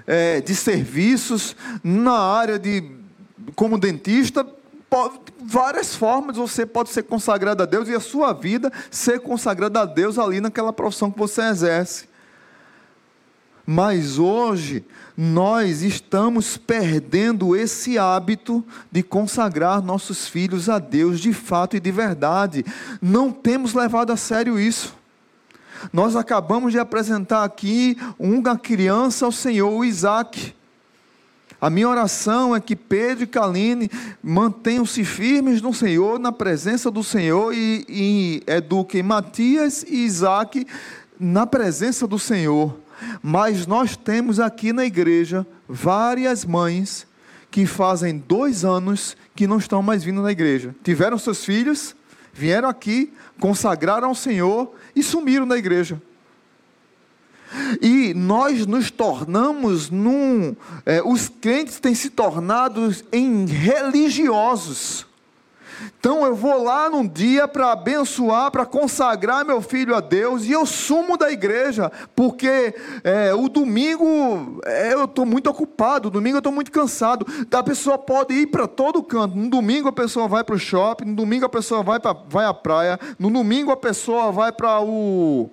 [0.06, 2.82] é, de serviços, na área de
[3.54, 4.44] como dentista
[5.42, 9.84] várias formas você pode ser consagrado a Deus e a sua vida ser consagrada a
[9.84, 12.08] Deus ali naquela profissão que você exerce.
[13.66, 14.84] Mas hoje
[15.16, 21.90] nós estamos perdendo esse hábito de consagrar nossos filhos a Deus de fato e de
[21.90, 22.64] verdade.
[23.00, 24.94] Não temos levado a sério isso.
[25.92, 30.54] Nós acabamos de apresentar aqui uma criança ao Senhor, Isaac.
[31.60, 33.90] A minha oração é que Pedro e Kaline
[34.22, 40.66] mantenham-se firmes no Senhor, na presença do Senhor, e, e eduquem Matias e Isaac
[41.18, 42.76] na presença do Senhor.
[43.22, 47.06] Mas nós temos aqui na igreja várias mães
[47.50, 50.74] que fazem dois anos que não estão mais vindo na igreja.
[50.82, 51.94] Tiveram seus filhos,
[52.32, 56.00] vieram aqui, consagraram ao Senhor e sumiram da igreja.
[57.80, 60.54] E nós nos tornamos num.
[60.84, 65.06] É, os crentes têm se tornado em religiosos.
[65.98, 70.52] Então eu vou lá num dia para abençoar, para consagrar meu filho a Deus, e
[70.52, 76.40] eu sumo da igreja, porque é, o domingo é, eu estou muito ocupado, domingo eu
[76.40, 77.26] estou muito cansado.
[77.50, 79.36] A pessoa pode ir para todo canto.
[79.36, 82.44] No domingo a pessoa vai para o shopping, no domingo a pessoa vai, pra, vai
[82.44, 85.50] à praia, no domingo a pessoa vai para o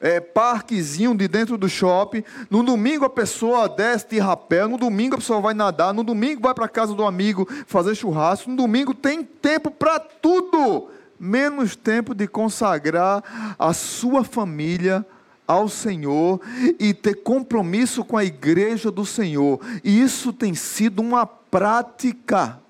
[0.00, 2.24] é, parquezinho de dentro do shopping.
[2.48, 6.42] No domingo a pessoa desce de rapé, no domingo a pessoa vai nadar, no domingo
[6.42, 12.14] vai para casa do amigo fazer churrasco, no domingo tem tempo para tudo, menos tempo
[12.14, 15.04] de consagrar a sua família
[15.46, 16.40] ao Senhor
[16.78, 19.60] e ter compromisso com a igreja do Senhor.
[19.82, 22.60] E isso tem sido uma prática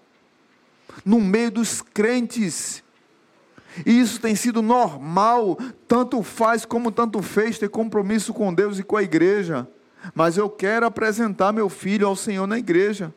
[1.05, 2.83] no meio dos crentes.
[3.87, 5.57] E isso tem sido normal,
[5.87, 9.69] tanto faz como tanto fez ter compromisso com Deus e com a igreja.
[10.15, 13.15] Mas eu quero apresentar meu filho ao Senhor na igreja.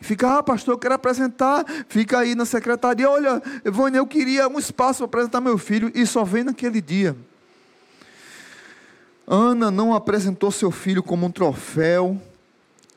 [0.00, 1.64] Fica, ah, pastor, eu quero apresentar.
[1.88, 3.10] Fica aí na secretaria.
[3.10, 5.90] Olha, Vânia, eu queria um espaço para apresentar meu filho.
[5.94, 7.16] E só vem naquele dia.
[9.26, 12.20] Ana não apresentou seu filho como um troféu,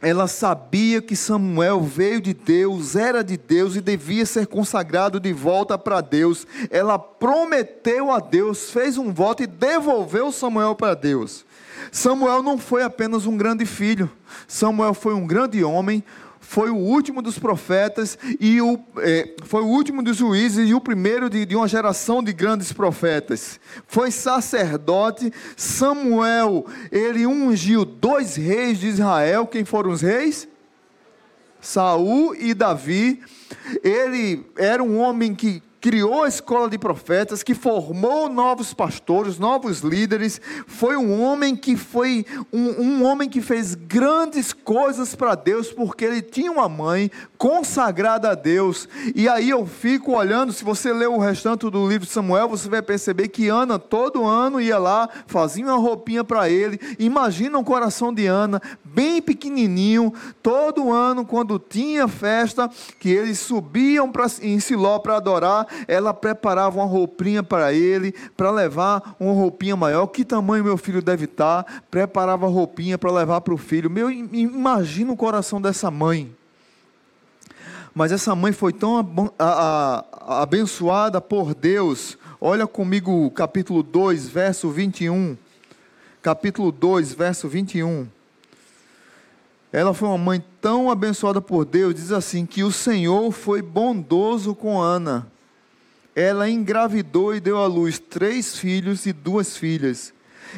[0.01, 5.31] ela sabia que Samuel veio de Deus, era de Deus e devia ser consagrado de
[5.31, 6.47] volta para Deus.
[6.71, 11.45] Ela prometeu a Deus, fez um voto e devolveu Samuel para Deus.
[11.91, 14.09] Samuel não foi apenas um grande filho,
[14.47, 16.03] Samuel foi um grande homem,
[16.51, 20.81] foi o último dos profetas e o, é, foi o último dos juízes e o
[20.81, 23.57] primeiro de, de uma geração de grandes profetas.
[23.87, 25.31] Foi sacerdote.
[25.55, 29.47] Samuel, ele ungiu dois reis de Israel.
[29.47, 30.45] Quem foram os reis?
[31.61, 33.21] Saul e Davi.
[33.81, 39.79] Ele era um homem que criou a escola de profetas, que formou novos pastores, novos
[39.79, 45.73] líderes, foi um homem que foi um, um homem que fez grandes coisas para Deus,
[45.73, 48.87] porque ele tinha uma mãe consagrada a Deus.
[49.15, 52.69] E aí eu fico olhando, se você ler o restante do livro de Samuel, você
[52.69, 56.79] vai perceber que Ana todo ano ia lá, fazia uma roupinha para ele.
[56.99, 60.13] Imagina o coração de Ana, bem pequenininho,
[60.43, 66.77] todo ano quando tinha festa, que eles subiam pra, em Siló para adorar, ela preparava
[66.79, 70.07] uma roupinha para ele, para levar uma roupinha maior.
[70.07, 71.63] Que tamanho meu filho deve estar?
[71.63, 71.81] Tá?
[71.89, 73.89] Preparava roupinha para levar para o filho.
[73.89, 76.33] Meu, imagina o coração dessa mãe.
[77.93, 79.31] Mas essa mãe foi tão
[80.27, 82.17] abençoada por Deus.
[82.39, 85.37] Olha comigo capítulo 2, verso 21.
[86.21, 88.07] Capítulo 2, verso 21.
[89.73, 94.53] Ela foi uma mãe tão abençoada por Deus, diz assim: que o Senhor foi bondoso
[94.53, 95.30] com Ana
[96.15, 100.13] ela engravidou e deu à luz três filhos e duas filhas.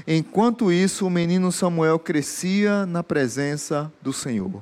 [0.07, 4.61] Enquanto isso, o menino Samuel crescia na presença do Senhor.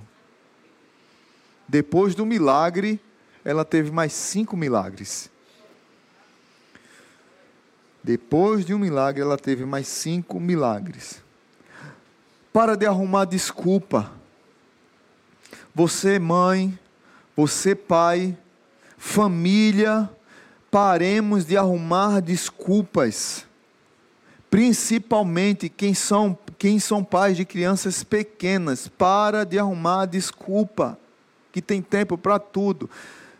[1.67, 2.99] Depois do milagre,
[3.45, 5.29] ela teve mais cinco milagres.
[8.03, 11.23] Depois de um milagre, ela teve mais cinco milagres.
[12.51, 14.11] Para de arrumar desculpa.
[15.73, 16.77] Você, mãe,
[17.35, 18.37] você, pai,
[18.97, 20.09] família,
[20.71, 23.45] paremos de arrumar desculpas,
[24.49, 30.97] principalmente quem são, quem são pais de crianças pequenas, para de arrumar desculpa,
[31.51, 32.89] que tem tempo para tudo.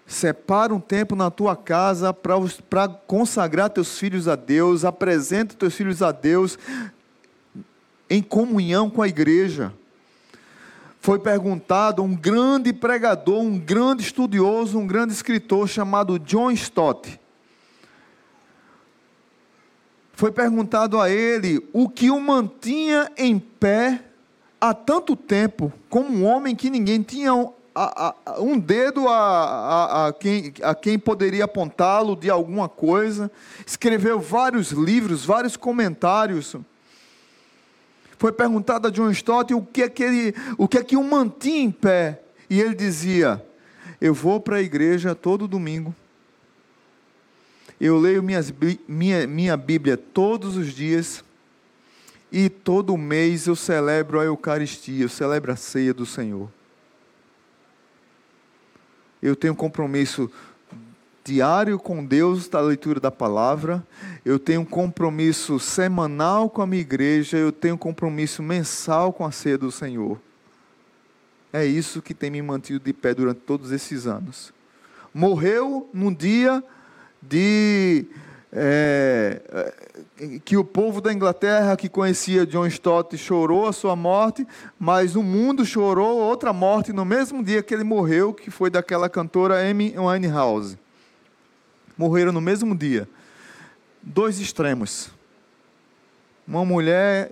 [0.05, 6.01] Separa um tempo na tua casa para consagrar teus filhos a Deus, apresenta teus filhos
[6.01, 6.59] a Deus
[8.09, 9.71] em comunhão com a igreja.
[10.99, 17.20] Foi perguntado a um grande pregador, um grande estudioso, um grande escritor chamado John Stott
[20.21, 24.03] foi perguntado a ele o que o mantinha em pé
[24.61, 30.09] há tanto tempo, como um homem que ninguém tinha um, a, a, um dedo a,
[30.09, 33.31] a, quem, a quem poderia apontá-lo de alguma coisa,
[33.65, 36.55] escreveu vários livros, vários comentários.
[38.19, 41.03] Foi perguntado a John Stott o que é que, ele, o, que, é que o
[41.03, 43.43] mantinha em pé, e ele dizia:
[43.99, 45.95] Eu vou para a igreja todo domingo
[47.81, 48.53] eu leio minhas,
[48.87, 51.23] minha, minha Bíblia todos os dias
[52.31, 56.47] e todo mês eu celebro a Eucaristia, eu celebro a ceia do Senhor.
[59.19, 60.31] Eu tenho compromisso
[61.23, 63.85] diário com Deus da leitura da palavra,
[64.23, 69.57] eu tenho compromisso semanal com a minha igreja, eu tenho compromisso mensal com a ceia
[69.57, 70.21] do Senhor.
[71.51, 74.53] É isso que tem me mantido de pé durante todos esses anos.
[75.11, 76.63] Morreu num dia
[77.21, 78.05] de
[78.53, 84.45] é, é, que o povo da Inglaterra que conhecia John Stott chorou a sua morte,
[84.77, 89.09] mas o mundo chorou outra morte no mesmo dia que ele morreu, que foi daquela
[89.09, 90.77] cantora Amy Winehouse.
[91.97, 93.07] Morreram no mesmo dia.
[94.01, 95.11] Dois extremos.
[96.47, 97.31] Uma mulher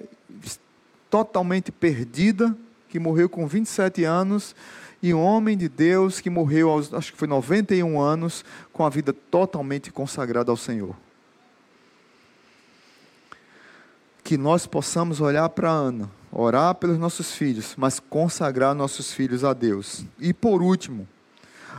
[1.09, 2.55] totalmente perdida,
[2.87, 4.55] que morreu com 27 anos,
[5.01, 8.43] e um homem de Deus que morreu aos, acho que foi 91 anos,
[8.73, 10.95] com a vida totalmente consagrada ao Senhor.
[14.29, 19.53] que nós possamos olhar para Ana, orar pelos nossos filhos, mas consagrar nossos filhos a
[19.53, 20.05] Deus.
[20.19, 21.07] E por último,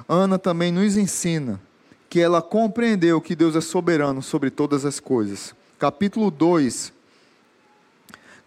[0.08, 1.60] Ana também nos ensina
[2.08, 5.54] que ela compreendeu que Deus é soberano sobre todas as coisas.
[5.78, 6.92] Capítulo 2,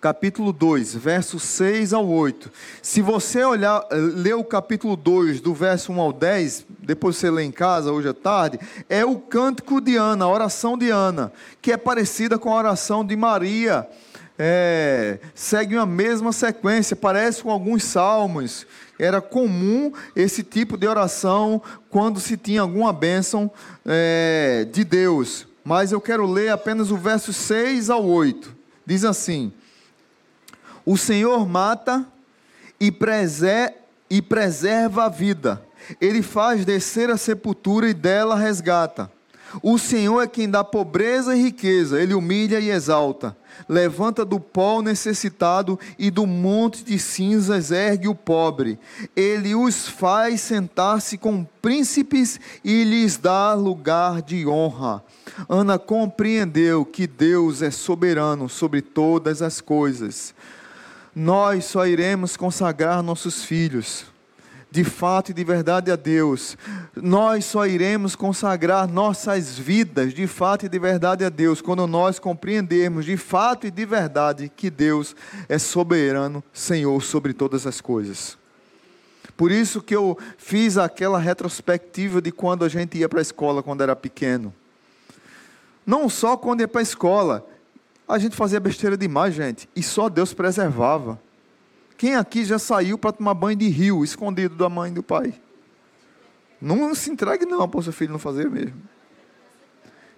[0.04, 2.52] capítulo 2, versos 6 ao 8.
[2.82, 7.44] Se você olhar, ler o capítulo 2, do verso 1 ao 10, depois você lê
[7.44, 11.32] em casa, hoje à tarde, é o cântico de Ana, a oração de Ana,
[11.62, 13.88] que é parecida com a oração de Maria.
[14.38, 18.68] É, segue a mesma sequência, parece com alguns salmos.
[19.00, 23.50] Era comum esse tipo de oração quando se tinha alguma bênção
[23.86, 25.48] é, de Deus.
[25.64, 28.54] Mas eu quero ler apenas o verso 6 ao 8.
[28.86, 29.54] Diz assim:
[30.86, 32.06] o Senhor mata
[32.80, 33.76] e, preser,
[34.10, 35.62] e preserva a vida.
[36.00, 39.12] Ele faz descer a sepultura e dela resgata.
[39.62, 43.38] O Senhor é quem dá pobreza e riqueza, ele humilha e exalta.
[43.70, 48.80] Levanta do pó o necessitado e do monte de cinzas ergue o pobre.
[49.16, 55.04] Ele os faz sentar-se com príncipes e lhes dá lugar de honra.
[55.48, 60.34] Ana compreendeu que Deus é soberano sobre todas as coisas
[61.16, 64.06] nós só iremos consagrar nossos filhos,
[64.72, 66.58] de fato e de verdade a Deus.
[66.96, 72.18] Nós só iremos consagrar nossas vidas, de fato e de verdade a Deus, quando nós
[72.18, 75.16] compreendermos de fato e de verdade que Deus
[75.48, 78.36] é soberano, Senhor sobre todas as coisas.
[79.38, 83.62] Por isso que eu fiz aquela retrospectiva de quando a gente ia para a escola
[83.62, 84.54] quando era pequeno.
[85.86, 87.46] Não só quando ia para a escola,
[88.08, 91.20] a gente fazia besteira demais, gente, e só Deus preservava.
[91.98, 95.34] Quem aqui já saiu para tomar banho de rio, escondido da mãe e do pai?
[96.60, 98.82] Não se entregue não para o seu filho não fazer mesmo.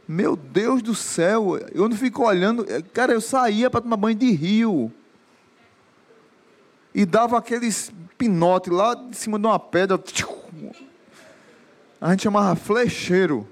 [0.07, 2.65] Meu Deus do céu, eu não fico olhando.
[2.93, 4.91] Cara, eu saía para tomar banho de rio.
[6.93, 10.01] E dava aqueles pinote lá de cima de uma pedra.
[11.99, 13.47] A gente chamava flecheiro.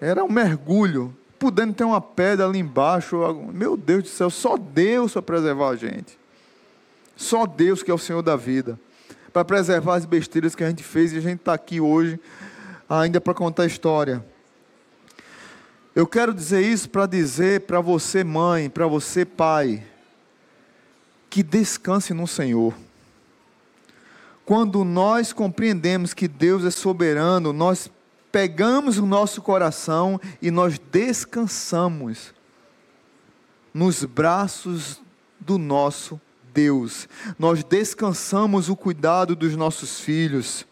[0.00, 3.16] Era um mergulho podendo ter uma pedra ali embaixo.
[3.52, 6.18] Meu Deus do céu, só Deus para preservar a gente.
[7.16, 8.78] Só Deus que é o Senhor da vida.
[9.32, 12.18] Para preservar as besteiras que a gente fez e a gente está aqui hoje
[12.88, 14.24] ainda para contar a história.
[15.94, 19.82] Eu quero dizer isso para dizer para você, mãe, para você, pai,
[21.30, 22.74] que descanse no Senhor.
[24.44, 27.90] Quando nós compreendemos que Deus é soberano, nós
[28.34, 32.34] pegamos o nosso coração e nós descansamos
[33.72, 35.00] nos braços
[35.38, 36.20] do nosso
[36.52, 37.08] Deus.
[37.38, 40.66] Nós descansamos o cuidado dos nossos filhos.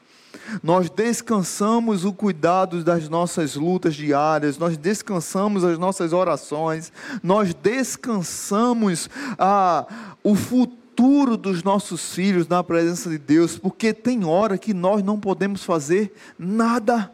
[0.60, 6.92] Nós descansamos o cuidado das nossas lutas diárias, nós descansamos as nossas orações,
[7.22, 9.08] nós descansamos
[9.38, 9.86] a,
[10.20, 15.20] o futuro dos nossos filhos na presença de Deus, porque tem hora que nós não
[15.20, 17.08] podemos fazer nada.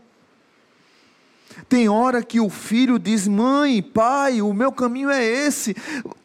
[1.69, 5.75] Tem hora que o filho diz: Mãe, pai, o meu caminho é esse.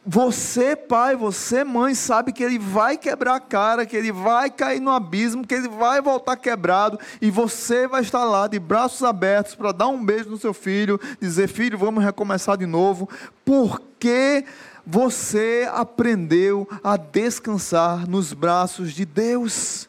[0.06, 4.80] Você, pai, você, mãe, sabe que ele vai quebrar a cara, que ele vai cair
[4.80, 9.54] no abismo, que ele vai voltar quebrado, e você vai estar lá de braços abertos
[9.54, 13.08] para dar um beijo no seu filho, dizer: Filho, vamos recomeçar de novo,
[13.44, 14.44] porque
[14.86, 19.88] você aprendeu a descansar nos braços de Deus.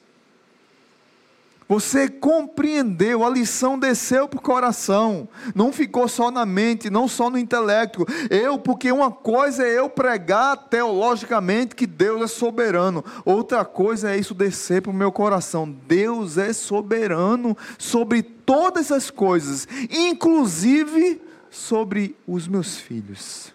[1.68, 7.28] Você compreendeu, a lição desceu para o coração, não ficou só na mente, não só
[7.28, 8.05] no intelecto.
[8.30, 14.18] Eu, porque uma coisa é eu pregar teologicamente que Deus é soberano, outra coisa é
[14.18, 15.70] isso descer para o meu coração.
[15.88, 23.55] Deus é soberano sobre todas as coisas, inclusive sobre os meus filhos.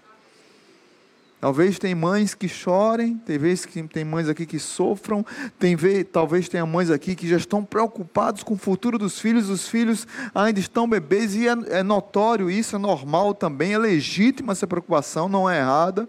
[1.41, 5.25] Talvez tem mães que chorem, tem vezes que tem mães aqui que sofram,
[5.59, 9.49] tem vez, talvez tenha mães aqui que já estão preocupados com o futuro dos filhos,
[9.49, 14.53] os filhos ainda estão bebês e é, é notório isso, é normal também, é legítima
[14.53, 16.07] essa preocupação, não é errada.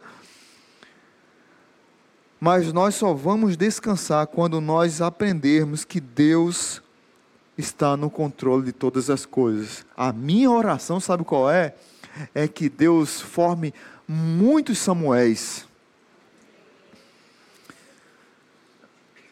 [2.37, 6.81] Mas nós só vamos descansar quando nós aprendermos que Deus
[7.57, 9.85] está no controle de todas as coisas.
[9.95, 11.73] A minha oração, sabe qual é?
[12.35, 13.73] É que Deus forme
[14.11, 15.65] muitos Samuéis.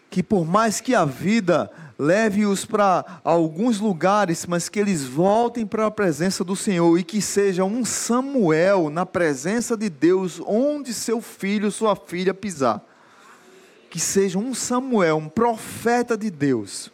[0.10, 5.86] Que por mais que a vida leve-os para alguns lugares, mas que eles voltem para
[5.86, 11.22] a presença do Senhor e que seja um Samuel na presença de Deus, onde seu
[11.22, 12.82] filho, sua filha pisar.
[13.90, 16.90] Que seja um Samuel, um profeta de Deus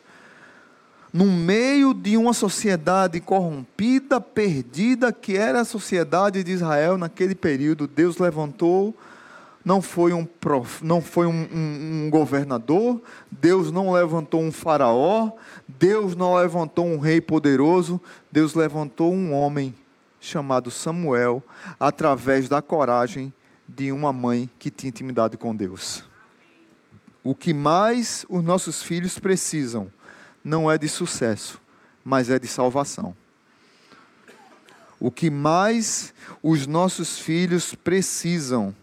[1.15, 7.87] no meio de uma sociedade corrompida, perdida, que era a sociedade de Israel naquele período,
[7.87, 8.93] Deus levantou,
[9.63, 13.01] não foi um, prof, não foi um, um, um governador,
[13.31, 15.31] Deus não levantou um faraó,
[15.65, 19.73] Deus não levantou um rei poderoso, Deus levantou um homem
[20.19, 21.41] chamado Samuel,
[21.79, 23.33] através da coragem
[23.65, 26.03] de uma mãe que tinha intimidade com Deus.
[27.23, 29.89] O que mais os nossos filhos precisam
[30.45, 31.59] não é de sucesso,
[32.03, 33.15] mas é de salvação.
[34.99, 38.73] O que mais os nossos filhos precisam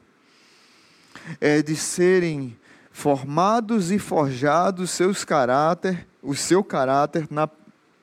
[1.41, 2.59] é de serem
[2.91, 7.49] formados e forjados seus caráter, o seu caráter na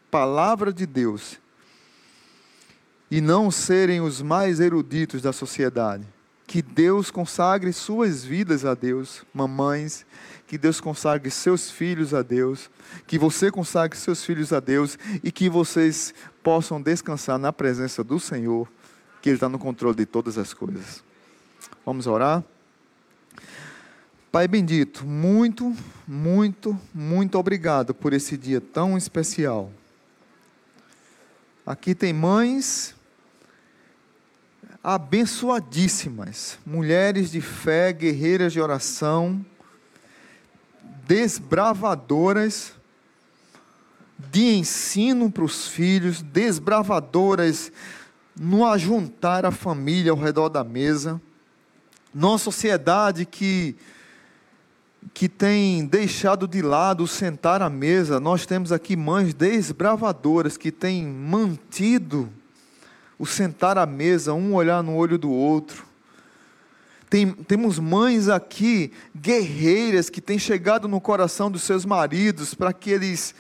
[0.10, 1.38] palavra de Deus
[3.12, 6.06] e não serem os mais eruditos da sociedade.
[6.48, 10.06] Que Deus consagre suas vidas a Deus, mamães,
[10.50, 12.72] que Deus consagre seus filhos a Deus,
[13.06, 18.20] que você consagre seus filhos a Deus e que vocês possam descansar na presença do
[18.20, 18.68] Senhor,
[19.22, 21.04] que Ele está no controle de todas as coisas.
[21.86, 22.44] Vamos orar?
[24.32, 25.72] Pai bendito, muito,
[26.08, 29.72] muito, muito obrigado por esse dia tão especial.
[31.64, 32.96] Aqui tem mães
[34.84, 39.46] abençoadíssimas, mulheres de fé, guerreiras de oração,
[41.10, 42.74] desbravadoras
[44.32, 47.72] de ensino para os filhos, desbravadoras
[48.40, 51.20] no ajuntar a família ao redor da mesa.
[52.14, 53.76] Numa sociedade que,
[55.12, 61.08] que tem deixado de lado sentar à mesa, nós temos aqui mães desbravadoras que têm
[61.08, 62.30] mantido
[63.18, 65.89] o sentar à mesa, um olhar no olho do outro,
[67.10, 72.92] tem, temos mães aqui, guerreiras, que têm chegado no coração dos seus maridos para que
[72.92, 73.34] eles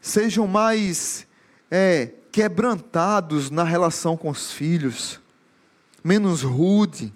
[0.00, 1.24] sejam mais
[1.70, 5.20] é, quebrantados na relação com os filhos,
[6.02, 7.12] menos rude,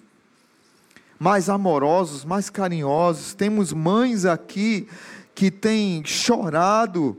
[1.19, 3.33] mais amorosos, mais carinhosos.
[3.33, 4.87] Temos mães aqui
[5.35, 7.17] que têm chorado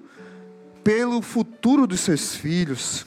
[0.83, 3.05] pelo futuro dos seus filhos.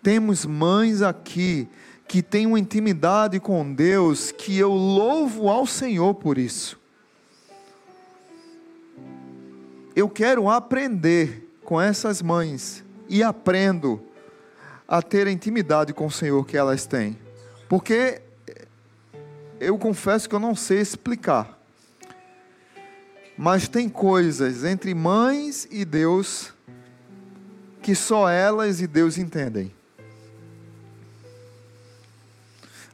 [0.00, 1.68] Temos mães aqui
[2.10, 6.76] que tem uma intimidade com Deus, que eu louvo ao Senhor por isso.
[9.94, 14.02] Eu quero aprender com essas mães e aprendo
[14.88, 17.16] a ter a intimidade com o Senhor que elas têm.
[17.68, 18.20] Porque
[19.60, 21.60] eu confesso que eu não sei explicar.
[23.38, 26.52] Mas tem coisas entre mães e Deus
[27.80, 29.72] que só elas e Deus entendem.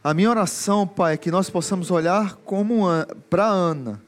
[0.07, 2.85] A minha oração, Pai, é que nós possamos olhar como
[3.29, 4.01] para Ana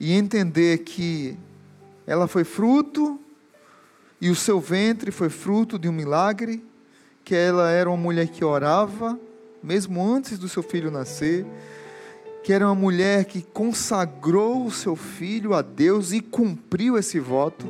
[0.00, 1.38] e entender que
[2.04, 3.20] ela foi fruto
[4.20, 6.64] e o seu ventre foi fruto de um milagre,
[7.24, 9.16] que ela era uma mulher que orava,
[9.62, 11.46] mesmo antes do seu filho nascer,
[12.42, 17.68] que era uma mulher que consagrou o seu filho a Deus e cumpriu esse voto,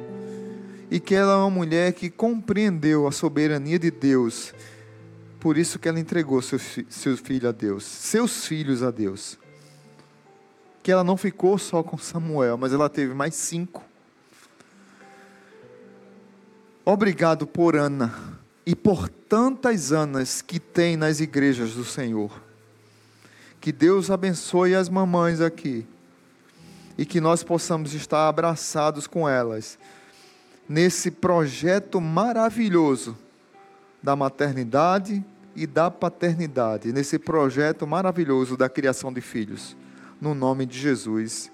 [0.91, 4.55] e que ela é uma mulher que compreendeu a soberania de Deus
[5.47, 9.39] por isso que ela entregou seu, seu filho a Deus, seus filhos a Deus.
[10.83, 13.85] Que ela não ficou só com Samuel, mas ela teve mais cinco.
[16.85, 18.13] Obrigado por Ana
[18.67, 22.43] e por tantas Anas que tem nas igrejas do Senhor.
[23.61, 25.87] Que Deus abençoe as mamães aqui
[26.99, 29.79] e que nós possamos estar abraçados com elas
[30.69, 33.17] nesse projeto maravilhoso
[34.03, 35.25] da maternidade
[35.57, 39.75] e da paternidade, nesse projeto maravilhoso da criação de filhos.
[40.21, 41.51] No nome de Jesus.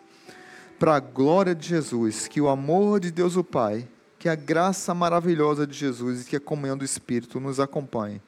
[0.78, 3.86] Para a glória de Jesus, que o amor de Deus o Pai,
[4.18, 8.20] que a graça maravilhosa de Jesus e que a comunhão do Espírito nos acompanhe.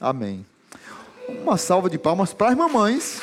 [0.00, 0.46] Amém.
[1.28, 3.20] Uma salva de palmas para as mamães.